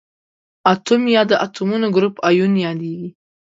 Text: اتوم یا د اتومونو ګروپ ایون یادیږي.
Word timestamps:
اتوم 0.73 1.03
یا 1.15 1.21
د 1.31 1.33
اتومونو 1.45 1.87
ګروپ 1.95 2.15
ایون 2.29 2.53
یادیږي. 2.65 3.09